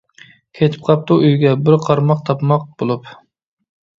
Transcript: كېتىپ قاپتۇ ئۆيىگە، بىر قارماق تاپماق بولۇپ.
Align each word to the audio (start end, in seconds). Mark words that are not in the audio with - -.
كېتىپ 0.59 0.85
قاپتۇ 0.87 1.17
ئۆيىگە، 1.25 1.51
بىر 1.67 1.77
قارماق 1.85 2.23
تاپماق 2.29 2.65
بولۇپ. 2.83 3.13